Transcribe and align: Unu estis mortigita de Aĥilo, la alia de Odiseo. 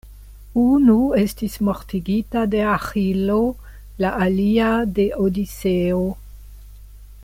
Unu 0.61 0.95
estis 1.23 1.57
mortigita 1.67 2.47
de 2.55 2.63
Aĥilo, 2.77 3.37
la 4.05 4.15
alia 4.27 4.73
de 4.99 5.09
Odiseo. 5.27 6.05